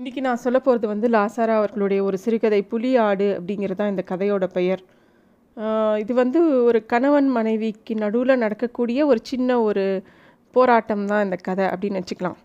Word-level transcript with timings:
இன்றைக்கி 0.00 0.20
நான் 0.24 0.40
சொல்ல 0.42 0.58
போகிறது 0.58 0.86
வந்து 0.90 1.06
லாசாரா 1.14 1.54
அவர்களுடைய 1.60 2.00
ஒரு 2.08 2.16
சிறுகதை 2.22 2.60
புலி 2.70 2.90
ஆடு 3.06 3.26
அப்படிங்கிறது 3.36 3.78
தான் 3.80 3.90
இந்த 3.92 4.02
கதையோட 4.10 4.44
பெயர். 4.54 4.82
இது 6.02 6.12
வந்து 6.20 6.40
ஒரு 6.68 6.78
கணவன் 6.92 7.28
மனைவிக்கு 7.34 7.94
நடுவில் 8.02 8.40
நடக்கக்கூடிய 8.44 9.06
ஒரு 9.10 9.20
சின்ன 9.30 9.58
ஒரு 9.66 9.84
போராட்டம் 10.54 11.04
தான் 11.12 11.24
இந்த 11.26 11.38
கதை 11.48 11.66
அப்படின்னு 11.72 12.00
வச்சுக்கலாம் 12.00 12.38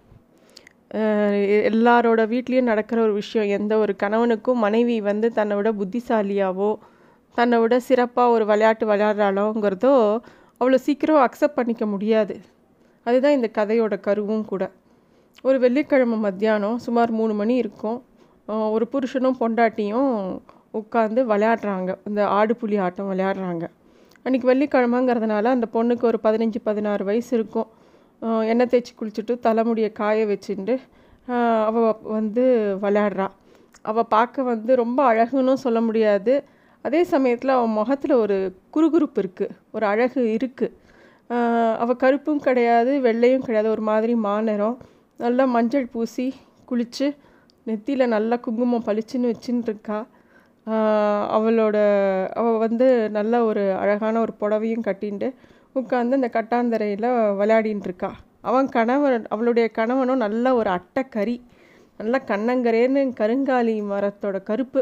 எல்லாரோட 1.72 2.24
வீட்லேயும் 2.34 2.70
நடக்கிற 2.72 3.02
ஒரு 3.08 3.14
விஷயம் 3.22 3.52
எந்த 3.60 3.74
ஒரு 3.84 3.96
கணவனுக்கும் 4.04 4.64
மனைவி 4.66 4.98
வந்து 5.10 5.30
தன்னை 5.40 5.58
விட 5.60 5.72
புத்திசாலியாவோ 5.82 6.72
தன்னை 7.38 7.60
விட 7.64 7.80
சிறப்பாக 7.90 8.38
ஒரு 8.38 8.48
விளையாட்டு 8.54 8.88
விளையாடுறாளோங்கிறதோ 8.92 9.98
அவ்வளோ 10.62 10.80
சீக்கிரம் 10.88 11.26
அக்செப்ட் 11.28 11.60
பண்ணிக்க 11.60 11.86
முடியாது. 11.94 12.36
அதுதான் 13.06 13.38
இந்த 13.40 13.50
கதையோட 13.60 13.98
கருவும் 14.10 14.50
கூட. 14.52 14.66
ஒரு 15.48 15.58
வெள்ளிக்கிழமை 15.64 16.18
மத்தியானம் 16.26 16.78
சுமார் 16.84 17.12
மூணு 17.18 17.34
மணி 17.40 17.56
இருக்கும். 17.64 17.98
ஒரு 18.76 18.86
புருஷனும் 18.94 19.36
பொண்டாட்டியும் 19.42 20.14
உட்காந்து 20.80 21.22
விளையாடுறாங்க. 21.32 21.92
இந்த 22.10 22.22
ஆடு 22.38 22.54
புலி 22.62 22.78
ஆட்டம் 22.86 23.10
விளையாடுறாங்க. 23.12 23.66
அன்றைக்கி 24.26 24.48
வெள்ளிக்கிழமைங்கிறதுனால 24.52 25.52
அந்த 25.56 25.68
பொண்ணுக்கு 25.76 26.06
ஒரு 26.12 26.20
பதினஞ்சு 26.24 26.62
பதினாறு 26.70 27.04
வயசு 27.10 27.32
இருக்கும். 27.38 27.68
எண்ணெய் 28.52 28.70
தேய்ச்சி 28.72 28.94
குளிச்சுட்டு 29.00 29.36
தலைமுடியை 29.46 29.90
காய 30.00 30.26
வச்சுட்டு 30.32 30.76
அவள் 31.68 31.88
வந்து 32.16 32.46
விளையாடுறா. 32.86 33.28
அவள் 33.92 34.10
பார்க்க 34.16 34.48
வந்து 34.52 34.72
ரொம்ப 34.84 35.00
அழகுன்னு 35.12 35.56
சொல்ல 35.66 35.80
முடியாது. 35.90 36.34
அதே 36.86 37.04
சமயத்தில் 37.14 37.56
அவன் 37.58 37.78
முகத்தில் 37.80 38.16
ஒரு 38.24 38.40
குறுகுறுப்பு 38.76 39.20
இருக்குது 39.24 39.56
ஒரு 39.76 39.88
அழகு 39.92 40.22
இருக்குது 40.38 40.74
அவள் 41.84 42.02
கருப்பும் 42.04 42.44
கிடையாது 42.50 42.92
வெள்ளையும் 43.08 43.48
கிடையாது. 43.48 43.70
ஒரு 43.76 43.86
மாதிரி 43.92 44.16
மாநிறம். 44.28 44.76
நல்லா 45.20 45.44
மஞ்சள் 45.46 45.92
பூசி 45.94 46.26
குளித்து 46.66 47.08
நெத்தியில் 47.68 48.14
நல்லா 48.16 48.36
குங்குமம் 48.40 48.86
பளிச்சுன்னு 48.88 49.32
வச்சுன்னு 49.32 49.68
இருக்கா 49.68 50.00
அவளோட 51.36 51.78
அவள் 52.34 52.58
வந்து 52.58 52.88
நல்ல 53.10 53.44
ஒரு 53.46 53.64
அழகான 53.74 54.20
ஒரு 54.20 54.34
புடவையும் 54.40 54.86
கட்டிண்டு 54.88 55.28
உட்காந்து 55.74 56.18
அந்த 56.20 56.30
கட்டாந்தரையில் 56.38 57.08
விளையாடின்னு 57.40 57.82
இருக்கா 57.82 58.12
அவன் 58.42 58.68
கணவன் 58.70 59.26
அவளுடைய 59.30 59.68
கணவனும் 59.72 60.24
நல்ல 60.26 60.56
ஒரு 60.56 60.70
அட்டைக்கறி 60.70 61.36
நல்லா 62.00 62.20
கண்ணங்கரேன்னு 62.32 63.02
கருங்காலி 63.20 63.76
மரத்தோட 63.92 64.38
கருப்பு 64.44 64.82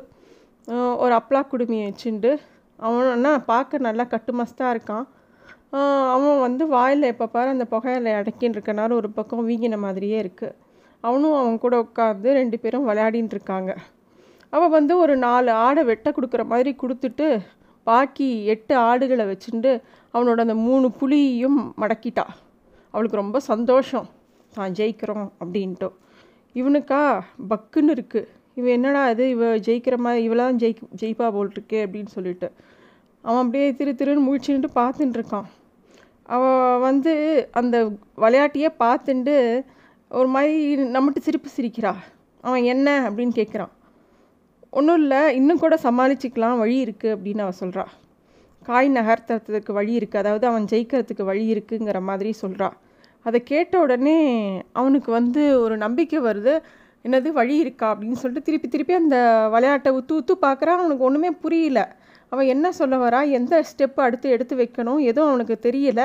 ஒரு 1.03 1.13
அப்ளா 1.19 1.41
குடுமியை 1.51 1.85
வச்சுண்டு 1.89 2.31
அவனா 2.79 3.31
பார்க்க 3.51 3.87
நல்லா 3.87 4.05
கட்டுமஸ்தாக 4.13 4.73
இருக்கான். 4.75 5.05
அவன் 6.13 6.39
வந்து 6.39 6.67
வாயில் 6.67 7.01
எப்போ 7.01 7.27
பாரு 7.27 7.49
அந்த 7.49 7.65
புகையில 7.71 8.11
அடக்கின்னு 8.19 8.57
இருக்கனால 8.57 8.91
ஒரு 8.93 9.09
பக்கம் 9.09 9.47
வீங்கின 9.49 9.77
மாதிரியே 9.77 10.21
இருக்குது 10.21 10.55
அவனும் 11.01 11.35
அவன் 11.35 11.57
கூட 11.59 11.75
உட்காந்து 11.81 12.31
ரெண்டு 12.39 12.59
பேரும் 12.59 12.89
விளையாடின்னு 12.89 13.33
இருக்காங்க. 13.35 13.75
அவள் 14.49 14.69
வந்து 14.69 14.97
ஒரு 14.97 15.15
நாலு 15.15 15.51
ஆடை 15.51 15.83
வெட்ட 15.83 16.09
கொடுக்குற 16.11 16.45
மாதிரி 16.45 16.75
கொடுத்துட்டு 16.81 17.27
பாக்கி 17.83 18.45
எட்டு 18.45 18.75
ஆடுகளை 18.75 19.25
வச்சுட்டு 19.25 19.81
அவனோட 20.13 20.39
அந்த 20.45 20.55
மூணு 20.55 20.91
புலியையும் 20.99 21.59
மடக்கிட்டா. 21.81 22.25
அவளுக்கு 22.91 23.21
ரொம்ப 23.23 23.39
சந்தோஷம். 23.39 24.07
தான் 24.53 24.71
ஜெயிக்கிறோம் 24.71 25.27
அப்படின்ட்டு. 25.39 25.89
இவனுக்கா? 26.55 27.01
பக்குன்னு 27.49 27.93
இருக்குது 27.95 28.27
இவன் 28.53 28.71
என்னடா 28.71 29.09
இது? 29.09 29.29
இவ 29.29 29.55
ஜெயிக்கிற 29.67 29.97
மாதிரி 29.97 30.29
இவளாம் 30.29 30.59
ஜெயிக் 30.63 30.83
ஜெயிப்பா 31.01 31.31
போல் 31.31 31.51
அப்படின்னு 31.85 32.11
சொல்லிட்டு. 32.17 32.51
அவன் 33.21 33.41
அப்படியே 33.45 33.67
திரு 33.75 33.91
திருன்னு 33.91 34.25
முழிச்சுட்டு 34.27 34.69
பார்த்துட்டு 34.75 35.17
இருக்கான். 35.19 35.49
அவள் 36.23 36.79
வந்து 36.79 37.47
அந்த 37.51 37.85
விளையாட்டையே 38.17 38.69
பார்த்துண்டு 38.79 39.65
ஒரு 40.09 40.27
மாதிரி 40.27 40.83
நம்மகிட்ட 40.83 41.19
சிரிப்பு 41.19 41.49
சிரிக்கிறா. 41.57 41.93
அவன் 42.41 42.63
என்ன 42.63 43.09
அப்படின்னு 43.09 43.31
கேட்குறான். 43.35 43.69
ஒன்றும் 44.69 44.95
இல்லை 44.95 45.35
இன்னும் 45.35 45.59
கூட 45.59 45.75
சமாளிச்சுக்கலாம் 45.83 46.57
வழி 46.57 46.83
இருக்குது 46.83 47.15
அப்படின்னு 47.15 47.39
அவள் 47.39 47.59
சொல்கிறா 47.59 47.85
காய் 48.63 48.89
நகர்த்துறதுக்கு 48.89 49.71
வழி 49.71 49.97
இருக்குது 49.97 50.17
அதாவது 50.17 50.47
அவன் 50.47 50.63
ஜெயிக்கிறதுக்கு 50.63 51.23
வழி 51.23 51.53
இருக்குங்கிற 51.53 52.01
மாதிரி 52.01 52.33
சொல்கிறா 52.41 52.71
அதை 53.21 53.43
கேட்ட 53.43 53.79
உடனே 53.79 54.17
அவனுக்கு 54.73 55.11
வந்து 55.11 55.61
ஒரு 55.61 55.77
நம்பிக்கை 55.77 56.19
வருது. 56.19 56.61
என்னது 57.05 57.29
வழி 57.31 57.57
இருக்கா? 57.57 57.95
அப்படின்னு 57.95 58.11
சொல்லிட்டு 58.11 58.45
திருப்பி 58.45 58.67
திருப்பி 58.67 58.93
அந்த 58.93 59.47
விளையாட்டை 59.51 59.93
உத்து 59.93 60.11
உத்து 60.11 60.33
பார்க்குறான். 60.41 60.79
அவனுக்கு 60.79 61.03
ஒன்றுமே 61.03 61.31
புரியல. 61.31 61.95
அவள் 62.33 62.51
என்ன 62.53 62.67
சொல்ல 62.79 62.95
வரா? 63.03 63.19
எந்த 63.37 63.55
ஸ்டெப்பு 63.69 63.99
அடுத்து 64.05 64.27
எடுத்து 64.35 64.53
வைக்கணும்? 64.61 65.01
எதுவும் 65.09 65.29
அவனுக்கு 65.31 65.55
தெரியல. 65.67 66.01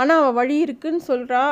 ஆனால் 0.00 0.20
அவள் 0.22 0.36
வழி 0.38 0.56
இருக்குன்னு 0.66 1.02
சொல்கிறா 1.10 1.42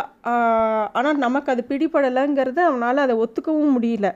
ஆனால் 0.99 1.23
நமக்கு 1.27 1.53
அது 1.55 1.63
பிடிபடலைங்கிறது 1.71 2.63
அவனால் 2.69 3.05
அதை 3.05 3.17
ஒத்துக்கவும் 3.25 3.75
முடியல. 3.77 4.09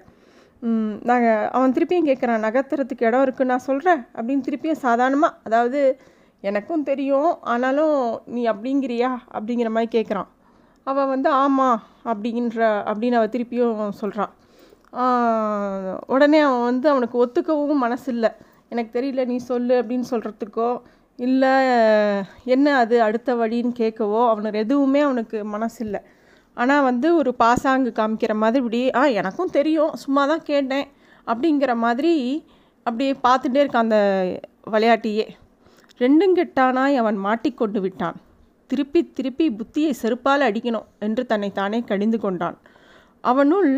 நாங்கள் 1.10 1.44
அவன் 1.56 1.74
திருப்பியும் 1.76 2.08
கேட்குறான் 2.08 2.44
நகர்த்துறதுக்கு 2.46 3.06
இடம் 3.08 3.24
இருக்குன்னு 3.26 3.52
நான் 3.54 3.68
சொல்கிறேன் 3.68 4.00
அப்படின்னு 4.16 4.46
திருப்பியும் 4.48 4.82
சாதாரணமாக 4.86 5.38
அதாவது 5.48 5.80
எனக்கும் 6.42 6.84
தெரியும் 6.90 7.30
ஆனாலும் 7.52 7.96
நீ 8.34 8.42
அப்படிங்கிறியா? 8.52 9.10
அப்படிங்கிற 9.36 9.70
மாதிரி 9.76 9.90
கேட்குறான் 9.96 10.28
அவள் 10.86 11.10
வந்து 11.14 11.28
ஆமாம் 11.44 11.80
அப்படின்ற 12.10 12.60
அப்படின்னு 12.90 13.18
அவள் 13.20 13.34
திருப்பியும் 13.34 13.98
சொல்கிறான் 14.02 14.32
உடனே 16.14 16.38
அவன் 16.46 16.64
வந்து 16.70 16.86
அவனுக்கு 16.92 17.16
ஒத்துக்கவும் 17.24 17.84
மனசு 17.86 18.08
இல்லை 18.14 18.30
எனக்கு 18.72 18.90
தெரியல 18.96 19.24
நீ 19.30 19.36
சொல்லு 19.50 19.74
அப்படின்னு 19.80 20.06
சொல்கிறதுக்கோ 20.12 20.70
இல்லை 21.18 21.52
என்ன 22.54 22.66
அது 22.82 22.96
அடுத்த 23.06 23.30
வழின்னு 23.40 23.72
கேட்கவோ 23.80 24.20
அவனுக்கு 24.32 24.62
எதுவுமே 24.64 25.00
அவனுக்கு 25.06 25.38
மனசில்லை. 25.54 26.00
ஆனால் 26.56 26.86
வந்து 26.88 27.08
ஒரு 27.20 27.30
பாசாங்கு 27.42 27.90
காமிக்கிற 27.98 28.32
மாதிரி 28.42 28.60
இப்படி 28.62 28.80
ஆ 29.00 29.02
எனக்கும் 29.20 29.52
தெரியும் 29.58 29.92
சும்மா 30.04 30.22
தான் 30.30 30.46
கேட்டேன் 30.50 30.86
அப்படிங்கிற 31.26 31.72
மாதிரி 31.84 32.14
அப்படியே 32.86 33.12
பார்த்துட்டே 33.26 33.60
இருக்கான் 33.62 33.86
அந்த 33.88 34.00
விளையாட்டியே. 34.74 35.26
ரெண்டும் 36.00 36.34
கெட்டானாய் 36.38 37.00
அவன் 37.02 37.18
மாட்டிக்கொண்டு 37.26 37.80
விட்டான். 37.84 38.16
திருப்பி 38.70 39.00
திருப்பி 39.18 39.46
புத்தியை 39.58 39.92
செருப்பால் 40.02 40.46
அடிக்கணும் 40.48 40.88
என்று 41.06 41.22
தன்னைத்தானே 41.32 41.78
கடிந்து 41.90 42.18
கொண்டான். 42.24 42.58
அவனுள் 43.30 43.72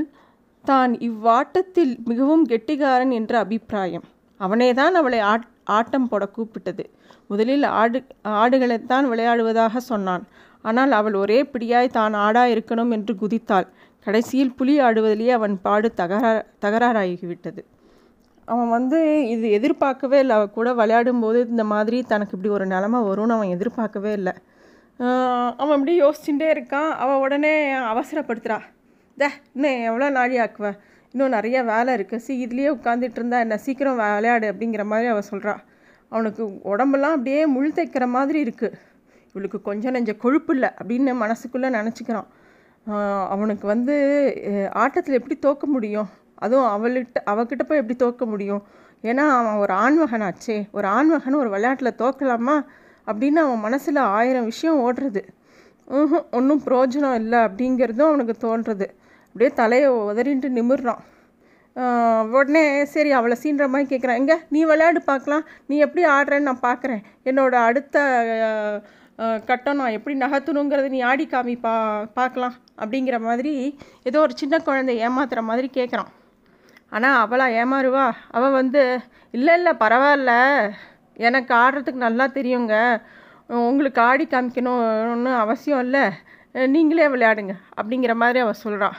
தான் 0.65 0.93
இவ்வாட்டத்தில் 1.09 1.95
மிகவும் 2.11 2.45
கெட்டிகாரன் 2.51 3.13
என்ற 3.19 3.33
அபிப்பிராயம். 3.45 4.07
அவனேதான் 4.45 4.99
அவளை 5.01 5.21
ஆட் 5.33 5.47
ஆட்டம் 5.77 6.09
போட 6.11 6.25
கூப்பிட்டது. 6.37 6.85
முதலில் 7.31 7.67
ஆடு 7.81 7.99
ஆடுகளைத்தான் 8.43 9.07
விளையாடுவதாக 9.13 9.83
சொன்னான். 9.91 10.25
ஆனால் 10.65 10.93
அவள் 10.99 11.17
ஒரே 11.23 11.39
பிடியாய் 11.53 11.97
தான் 11.99 12.15
ஆடா 12.27 12.43
இருக்கணும் 12.55 12.93
என்று 12.97 13.13
குதித்தாள். 13.23 13.69
கடைசியில் 14.07 14.57
புலி 14.59 14.75
ஆடுவதிலேயே 14.87 15.33
அவன் 15.39 15.55
பாடு 15.67 15.89
தகரா 16.01 16.31
தகராறாகிவிட்டது. 16.65 17.63
அவன் 18.49 18.71
வந்து 18.77 18.99
இது 19.35 19.47
எதிர்பார்க்கவே 19.59 20.19
இல்லை. 20.23 20.35
அவள் 20.39 20.57
கூட 20.57 20.69
விளையாடும்போது 20.81 21.39
இந்த 21.53 21.65
மாதிரி 21.73 21.99
தனக்கு 22.13 22.35
இப்படி 22.37 22.53
ஒரு 22.57 22.67
நிலமை 22.75 23.01
வரும்னு 23.09 23.37
அவன் 23.37 23.55
எதிர்பார்க்கவே 23.57 24.13
இல்லை. 24.21 24.35
அவன் 25.61 25.77
இப்படி 25.77 25.95
யோசிச்சுட்டே 26.03 26.49
இருக்கான். 26.55 26.91
அவள் 27.03 27.23
உடனே 27.27 27.53
அவசரப்படுத்துகிறா 27.93 28.59
த 29.19 29.25
இன்னும் 29.57 29.85
எவ்வளோ 29.89 30.09
நாழி 30.19 30.37
ஆக்குவ 30.45 30.69
இன்னும் 31.13 31.35
நிறைய 31.37 31.57
வேலை 31.71 31.91
இருக்குது 31.97 32.25
சி 32.27 32.33
இதுலேயே 32.45 32.69
உட்காந்துட்டு 32.77 33.19
இருந்தா 33.21 33.39
என்ன? 33.45 33.57
சீக்கிரம் 33.65 33.99
விளையாடு 34.01 34.47
அப்படிங்கிற 34.53 34.85
மாதிரி 34.93 35.09
அவள் 35.13 35.31
சொல்கிறா 35.31 35.55
அவனுக்கு 36.13 36.43
உடம்பெல்லாம் 36.73 37.15
அப்படியே 37.17 37.43
முள் 37.55 37.77
தைக்கிற 37.77 38.05
மாதிரி 38.15 38.39
இருக்குது 38.45 38.79
இவளுக்கு 39.33 39.59
கொஞ்சம் 39.69 39.95
நெஞ்ச 39.97 40.13
கொழுப்பு 40.25 40.53
இல்லை 40.55 40.71
அப்படின்னு 40.81 41.13
மனசுக்குள்ளே 41.23 41.69
நினச்சிக்கிறான். 41.79 42.29
அவனுக்கு 43.35 43.67
வந்து 43.73 43.95
ஆட்டத்தில் 44.83 45.19
எப்படி 45.19 45.37
தோக்க 45.47 45.67
முடியும்? 45.75 46.09
அதுவும் 46.45 46.71
அவள்கிட்ட 46.75 47.19
அவகிட்ட 47.33 47.65
போய் 47.69 47.81
எப்படி 47.83 47.97
தோக்க 48.05 48.25
முடியும்? 48.33 48.63
ஏன்னா 49.11 49.25
அவன் 49.39 49.61
ஒரு 49.63 49.75
ஆண்மகனாச்சே. 49.85 50.57
ஒரு 50.77 50.87
ஆண்மகன் 50.97 51.41
ஒரு 51.43 51.51
விளையாட்டில் 51.55 51.99
தோக்கலாமா? 52.03 52.57
அப்படின்னு 53.07 53.41
அவன் 53.45 53.65
மனசில் 53.67 54.01
ஆயிரம் 54.17 54.49
விஷயம் 54.53 54.81
ஓடுறது. 54.87 55.23
ஒன்றும் 56.39 56.63
பிரயோஜனம் 56.67 57.17
இல்லை 57.23 57.39
அப்படிங்கிறதும் 57.47 58.11
அவனுக்கு 58.11 58.35
தோன்றுறது. 58.47 58.89
அப்படியே 59.33 59.51
தலையை 59.61 59.89
உதறின்ட்டு 60.11 60.49
நிமிடுறான் 60.59 61.03
உடனே 62.37 62.63
சரி 62.95 63.11
அவளை 63.19 63.37
சீன்ற 63.43 63.67
மாதிரி 63.73 63.87
கேட்குறான் 63.93 64.19
எங்கே 64.21 64.37
நீ 64.55 64.61
விளையாடு 64.71 65.01
பார்க்கலாம். 65.11 65.45
நீ 65.69 65.75
எப்படி 65.85 66.03
ஆடுறேன்னு 66.15 66.49
நான் 66.49 66.67
பார்க்குறேன். 66.67 67.01
என்னோட 67.29 67.55
அடுத்த 67.69 67.97
கட்டம் 69.49 69.79
நான் 69.81 69.97
எப்படி 69.99 70.15
நகர்த்தணுங்கிறத 70.23 70.91
நீ 70.95 71.01
ஆடி 71.11 71.25
காமி 71.33 71.55
பா 71.65 71.73
பார்க்கலாம் 72.19 72.57
அப்படிங்கிற 72.83 73.17
மாதிரி 73.29 73.53
ஏதோ 74.09 74.21
ஒரு 74.27 74.35
சின்ன 74.41 74.59
குழந்தை 74.69 74.95
ஏமாத்துகிற 75.07 75.43
மாதிரி 75.51 75.71
கேட்குறான் 75.79 76.11
ஆனால் 76.97 77.19
அவளா 77.25 77.47
ஏமாறுவா? 77.63 78.07
அவள் 78.37 78.59
வந்து 78.61 78.83
இல்லை 79.37 79.55
இல்லை 79.59 79.73
பரவாயில்ல. 79.85 80.33
எனக்கு 81.29 81.53
ஆடுறதுக்கு 81.63 82.05
நல்லா 82.07 82.27
தெரியுங்க. 82.39 82.75
உங்களுக்கு 83.69 84.01
ஆடி 84.09 84.27
காமிக்கணும்னு 84.35 85.33
அவசியம் 85.45 85.83
இல்லை. 85.87 86.05
நீங்களே 86.75 87.09
விளையாடுங்க. 87.15 87.57
அப்படிங்கிற 87.79 88.15
மாதிரி 88.25 88.41
அவள் 88.45 88.63
சொல்கிறான் 88.65 88.99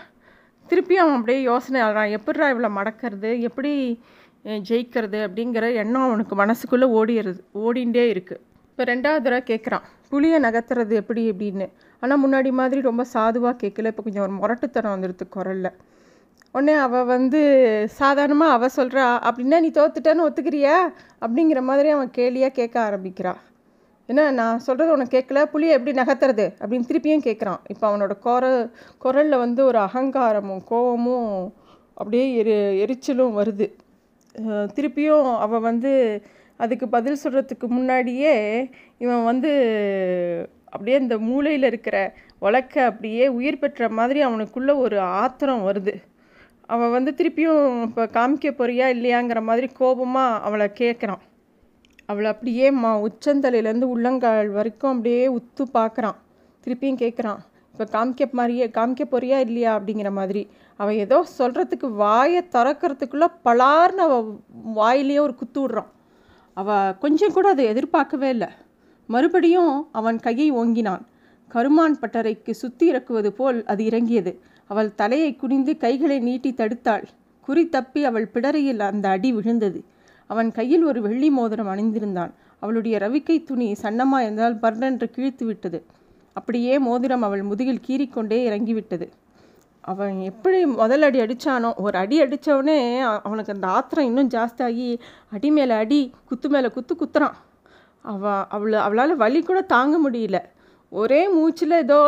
திருப்பியும் 0.69 1.03
அவன் 1.05 1.17
அப்படியே 1.19 1.41
யோசனை 1.41 1.81
ஆகிறான் 1.81 2.13
எப்படிரா 2.17 2.45
இவ்வளோ 2.53 2.69
மடக்கிறது? 2.79 3.39
எப்படி 3.47 3.71
ஜெயிக்கிறது 4.69 5.19
அப்படிங்கிற 5.27 5.65
எண்ணம் 5.81 6.07
அவனுக்கு 6.07 6.35
மனசுக்குள்ளே 6.35 6.87
ஓடிடுறது 6.99 7.41
ஓடிண்டே 7.63 8.03
இருக்குது 8.13 8.41
இப்போ 8.69 8.83
ரெண்டாவது 8.83 9.23
தடவை 9.25 9.41
கேட்குறான் 9.51 9.83
புளியை 10.11 10.37
நகர்த்துறது 10.45 10.93
எப்படி 11.01 11.21
எப்படின்னு 11.31 11.67
ஆனால் 12.03 12.21
முன்னாடி 12.23 12.51
மாதிரி 12.51 12.81
ரொம்ப 12.81 13.03
சாதுவாக 13.13 13.55
கேட்கல 13.63 13.91
இப்போ 13.91 14.03
கொஞ்சம் 14.03 14.23
ஒரு 14.23 14.33
முரட்டுத்தனம் 14.33 14.93
வந்துடுது 14.95 15.25
குரலில். 15.29 15.71
உடனே 16.51 16.73
அவள் 16.85 17.05
வந்து 17.05 17.41
சாதாரணமாக 17.99 18.55
அவள் 18.55 18.75
சொல்கிறா 18.75 19.05
அப்படின்னா 19.27 19.59
நீ 19.59 19.69
தோத்துட்டேன்னு 19.69 20.25
ஒத்துக்கிறியா? 20.27 20.75
அப்படிங்கிற 21.25 21.61
மாதிரி 21.61 21.89
அவன் 21.89 22.11
கேலியாக 22.17 22.57
கேட்க 22.59 22.75
ஆரம்பிக்கிறான் 22.81 23.39
என்ன 24.09 24.31
நான் 24.31 24.63
சொல்கிறது 24.65 24.93
உனக்கு 24.95 25.15
கேட்கல 25.17 25.41
புளியை 25.51 25.73
எப்படி 25.77 25.91
நகர்த்துறது 25.99 26.45
அப்படின்னு 26.61 26.87
திருப்பியும் 26.89 27.25
கேட்குறான் 27.27 27.61
இப்போ 27.67 27.85
அவனோட 27.89 28.13
குர 28.25 28.45
குரலில் 28.97 29.37
வந்து 29.37 29.61
ஒரு 29.65 29.79
அகங்காரமும் 29.79 30.63
கோபமும் 30.71 31.29
அப்படியே 31.93 32.25
எரி 32.41 32.53
எரிச்சலும் 32.83 33.35
வருது. 33.39 33.67
திருப்பியும் 34.75 35.27
அவள் 35.45 35.65
வந்து 35.69 35.91
அதுக்கு 36.59 36.85
பதில் 36.95 37.21
சொல்கிறதுக்கு 37.23 37.67
முன்னாடியே 37.67 38.33
இவன் 39.03 39.23
வந்து 39.23 39.51
அப்படியே 40.65 40.97
இந்த 40.99 41.15
மூளையில் 41.29 41.69
இருக்கிற 41.71 41.97
உலக்க 42.39 42.85
அப்படியே 42.85 43.25
உயிர் 43.27 43.59
பெற்ற 43.59 43.89
மாதிரி 43.89 44.21
அவனுக்குள்ளே 44.21 44.73
ஒரு 44.85 44.97
ஆத்திரம் 45.23 45.67
வருது. 45.69 45.93
அவன் 46.69 46.91
வந்து 46.91 47.11
திருப்பியும் 47.19 47.83
இப்போ 47.87 48.03
காமிக்க 48.17 48.49
போறியா 48.59 48.87
இல்லையாங்கிற 48.95 49.39
மாதிரி 49.49 49.67
கோபமாக 49.79 50.41
அவளை 50.47 50.67
கேட்குறான் 50.81 51.21
அவளை 52.05 52.31
அப்படியே 52.31 52.71
மா 52.71 52.99
உச்சந்தலையிலேருந்து 52.99 53.83
உள்ளங்கால் 53.83 54.49
வரைக்கும் 54.49 54.91
அப்படியே 54.91 55.27
உத்து 55.27 55.63
பார்க்குறான். 55.73 56.17
திருப்பியும் 56.63 57.01
கேட்குறான் 57.03 57.41
இப்போ 57.71 57.85
காமிக்க 57.85 58.31
மாதிரியே 58.31 58.65
காமிக்க 58.67 59.03
போறியா 59.11 59.37
இல்லையா? 59.39 59.79
அப்படிங்கிற 59.79 60.11
மாதிரி. 60.11 60.47
அவன் 60.75 60.95
ஏதோ 60.95 61.25
சொல்கிறதுக்கு 61.37 61.87
வாயை 61.93 62.41
திறக்கிறதுக்குள்ளே 62.51 63.27
பலார்னு 63.45 64.03
அவள் 64.07 64.27
வாயிலேயே 64.75 65.19
ஒரு 65.19 65.35
குத்து 65.35 65.67
விட்றான். 65.67 65.89
அவள் 66.53 66.97
கொஞ்சம் 66.97 67.31
கூட 67.31 67.49
அதை 67.49 67.65
எதிர்பார்க்கவே 67.65 68.29
இல்லை. 68.29 68.47
மறுபடியும் 69.09 69.89
அவன் 69.91 70.19
கையை 70.19 70.51
ஓங்கினான். 70.51 71.03
கருமான் 71.47 71.97
பட்டறைக்கு 72.01 72.51
சுற்றி 72.51 72.87
இறக்குவது 72.87 73.33
போல் 73.33 73.65
அது 73.65 73.85
இறங்கியது. 73.85 74.31
அவள் 74.65 74.95
தலையை 74.95 75.35
குனிந்து 75.35 75.77
கைகளை 75.77 76.19
நீட்டி 76.19 76.51
தடுத்தாள். 76.53 77.03
குறி 77.41 77.69
தப்பி 77.69 78.05
அவள் 78.05 78.31
பிடரையில் 78.33 78.79
அந்த 78.79 79.09
அடி 79.09 79.33
விழுந்தது. 79.33 79.83
அவன் 80.33 80.49
கையில் 80.59 80.83
ஒரு 80.91 80.99
வெள்ளி 81.07 81.29
மோதிரம் 81.37 81.71
அணிந்திருந்தான். 81.73 82.31
அவளுடைய 82.63 82.95
ரவிக்கை 83.05 83.37
துணி 83.49 83.67
சன்னமா 83.81 84.19
இருந்தால் 84.25 84.55
பர்னென்று 84.63 85.07
கிழித்து 85.15 85.43
விட்டது. 85.49 85.79
அப்படியே 86.39 86.73
மோதிரம் 86.87 87.25
அவள் 87.27 87.43
முதுகில் 87.49 87.85
கீறிக்கொண்டே 87.87 88.39
இறங்கிவிட்டது. 88.49 89.07
அவன் 89.91 90.15
எப்படி 90.29 90.59
முதல் 90.81 91.03
அடி 91.07 91.19
அடித்தானோ 91.23 91.69
ஒரு 91.85 91.95
அடி 92.01 92.17
அடித்தவனே 92.23 92.77
அவனுக்கு 93.27 93.53
அந்த 93.55 93.67
ஆத்திரம் 93.77 94.07
இன்னும் 94.09 94.29
ஜாஸ்தியாகி 94.35 94.87
அடி 95.35 95.49
மேலே 95.57 95.75
அடி 95.83 95.99
குத்து 96.29 96.49
மேலே 96.53 96.69
குத்து 96.75 96.95
குத்துறான். 97.01 97.35
அவ 98.13 98.31
அவளை 98.55 98.77
அவளால் 98.85 99.21
வலி 99.23 99.41
கூட 99.49 99.59
தாங்க 99.73 99.95
முடியல. 100.05 100.39
ஒரே 101.01 101.21
மூச்சில் 101.35 101.75
ஏதோ 101.83 101.99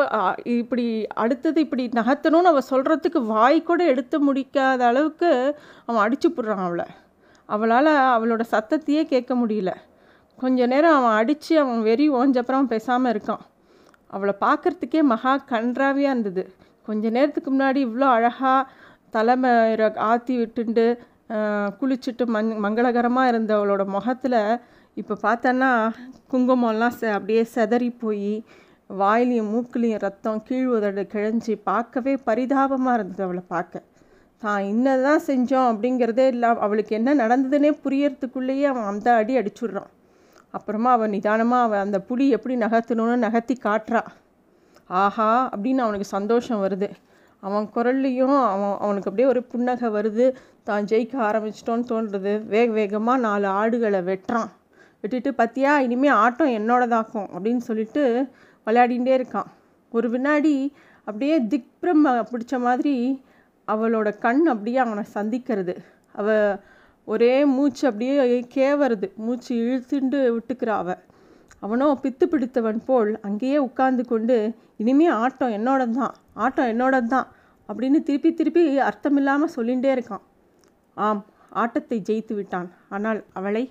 இப்படி 0.57 0.86
அடுத்தது 1.24 1.60
இப்படி 1.66 1.83
நகர்த்தணும்னு 2.00 2.51
அவள் 2.51 2.69
சொல்கிறதுக்கு 2.74 3.19
வாய் 3.33 3.60
கூட 3.69 3.81
எடுத்து 3.94 4.18
முடிக்காத 4.28 4.81
அளவுக்கு 4.92 5.31
அவன் 5.89 6.04
அடிச்சு 6.06 6.30
போடுறான் 6.31 6.66
அவளை. 6.68 6.86
அவளால் 7.50 7.92
அவளோட 8.15 8.44
சத்தத்தையே 8.53 9.03
கேட்க 9.13 9.31
முடியல. 9.42 9.71
கொஞ்ச 10.39 10.68
நேரம் 10.71 10.95
அவன் 11.00 11.18
அடித்து 11.19 11.53
அவன் 11.63 11.81
வெறி 11.88 12.06
ஓஞ்சப்புறம் 12.19 12.71
பேசாமல் 12.74 13.12
இருக்கான். 13.13 13.44
அவளை 14.13 14.33
பார்க்குறதுக்கே 14.45 15.01
மகா 15.13 15.33
கன்றாவியாக 15.51 16.13
இருந்தது. 16.13 16.44
கொஞ்ச 16.88 17.03
நேரத்துக்கு 17.18 17.50
முன்னாடி 17.53 17.80
இவ்வளோ 17.88 18.07
அழகாக 18.18 18.68
தலைமை 19.15 19.51
ஆற்றி 20.12 20.33
விட்டுண்டு 20.42 20.86
குளிச்சுட்டு 21.80 22.24
மங் 22.36 22.51
மங்களகரமாக 22.63 23.30
இருந்த 23.31 23.51
அவளோட 23.57 23.83
முகத்தில் 23.95 24.42
இப்போ 25.01 25.15
பார்த்தோன்னா 25.24 25.71
குங்குமம்லாம் 26.31 26.97
செ 27.00 27.07
அப்படியே 27.15 27.44
செதறி 27.56 27.89
போய் 28.03 28.33
வாயிலையும் 28.89 29.50
மூக்குலேயும் 29.53 30.03
ரத்தம் 30.06 30.44
கீழ் 30.47 30.69
உதடு 30.75 31.03
கிழஞ்சி 31.13 31.53
பார்க்கவே 31.69 32.13
பரிதாபமாக 32.27 32.97
இருந்தது 32.97 33.24
அவளை 33.27 33.44
பார்க்க. 33.53 33.81
தான் 34.43 34.63
இன்னதான் 34.71 35.25
செஞ்சோம் 35.27 35.69
அப்படிங்கிறதே 35.71 36.25
இல்லை 36.33 36.49
அவளுக்கு 36.65 36.93
என்ன 36.95 37.13
நடந்ததுன்னே 37.21 37.71
புரியறதுக்குள்ளேயே 37.83 38.65
அவன் 38.71 38.89
அந்த 38.91 39.07
அடி 39.19 39.33
அடிச்சுடுறான். 39.39 39.89
அப்புறமா 40.51 40.89
அவன் 40.91 41.13
நிதானமாக 41.15 41.67
அவன் 41.67 41.83
அந்த 41.85 41.97
புலி 41.99 42.25
எப்படி 42.29 42.55
நகர்த்தணும்னு 42.55 43.15
நகர்த்தி 43.25 43.55
காட்டுறா. 43.63 44.01
ஆஹா 45.01 45.29
அப்படின்னு 45.53 45.83
அவனுக்கு 45.85 46.07
சந்தோஷம் 46.17 46.61
வருது. 46.65 46.89
அவன் 47.43 47.65
குரல்லையும் 47.75 48.37
அவன் 48.51 48.75
அவனுக்கு 48.85 49.09
அப்படியே 49.09 49.27
ஒரு 49.33 49.41
புன்னகை 49.43 49.89
வருது. 49.97 50.25
தான் 50.63 50.87
ஜெயிக்க 50.91 51.15
ஆரம்பிச்சிட்டோன்னு 51.29 51.89
தோன்றுறது. 51.91 52.33
வேக 52.53 52.67
வேகமாக 52.71 53.23
நாலு 53.27 53.47
ஆடுகளை 53.61 54.01
வெட்டுறான். 54.11 54.49
வெட்டிட்டு 55.01 55.31
பத்தியா 55.41 55.71
இனிமேல் 55.85 56.19
ஆட்டம் 56.23 56.55
என்னோடதாக்கும் 56.59 57.27
அப்படின்னு 57.33 57.63
சொல்லிட்டு 57.69 58.03
விளையாடிகிட்டே 58.67 59.13
இருக்கான். 59.19 59.49
ஒரு 59.91 60.07
வினாடி 60.13 60.55
அப்படியே 61.07 61.35
திக்பிரம் 61.51 62.05
பிடிச்ச 62.31 62.55
மாதிரி 62.67 62.95
அவளோட 63.67 64.09
கண் 64.25 64.41
அப்படியே 64.53 64.79
அவனை 64.85 65.03
சந்திக்கிறது. 65.13 65.73
அவ 66.19 66.27
ஒரே 67.07 67.33
மூச்சு 67.56 67.83
அப்படியே 67.89 68.13
கேவருது. 68.56 69.07
மூச்சு 69.25 69.51
இழுத்துண்டு 69.63 70.19
விட்டுக்கிறா 70.35 70.75
அவ. 70.83 70.91
அவனோ 71.59 71.88
பித்து 72.03 72.25
பிடித்தவன் 72.31 72.81
போல் 72.85 73.12
அங்கேயே 73.27 73.57
உட்கார்ந்து 73.67 74.03
கொண்டு 74.06 74.35
இனிமே 74.81 75.07
ஆட்டம் 75.23 75.56
என்னோட 75.57 75.83
தான் 76.00 76.13
ஆட்டம் 76.44 76.71
என்னோட 76.73 76.95
தான் 77.13 77.27
அப்படின்னு 77.69 78.00
திருப்பி 78.07 78.29
திருப்பி 78.33 78.63
அர்த்தமில்லாமல் 78.89 79.56
சொல்லிகிட்டே 79.56 79.91
இருக்கான். 79.95 80.23
ஆம் 80.97 81.21
ஆட்டத்தை 81.61 81.97
ஜெயித்து 82.09 82.33
விட்டான். 82.33 82.68
ஆனால் 82.89 83.19
அவளை 83.33 83.63